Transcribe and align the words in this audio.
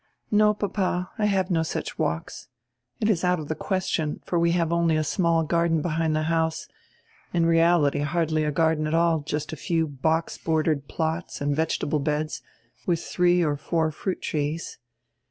"No, 0.31 0.55
papa, 0.55 1.11
I 1.19 1.25
have 1.25 1.51
no 1.51 1.61
such 1.61 1.99
walks. 1.99 2.47
It 2.99 3.07
is 3.07 3.23
out 3.23 3.39
of 3.39 3.49
the 3.49 3.53
ques 3.53 3.85
tion, 3.85 4.19
for 4.25 4.39
we 4.39 4.53
have 4.53 4.73
only 4.73 4.95
a 4.97 5.03
small 5.03 5.43
garden 5.43 5.83
behind 5.83 6.15
the 6.15 6.23
house, 6.23 6.67
in 7.33 7.45
reality 7.45 7.99
hardly 7.99 8.43
a 8.43 8.51
garden 8.51 8.87
at 8.87 8.95
all, 8.95 9.19
just 9.19 9.53
a 9.53 9.55
few 9.55 9.85
box 9.85 10.39
bordered 10.39 10.87
plots 10.87 11.39
and 11.39 11.55
vegetable 11.55 11.99
beds 11.99 12.41
with 12.87 12.99
three 12.99 13.43
or 13.43 13.55
four 13.55 13.91
fruit 13.91 14.23
trees. 14.23 14.79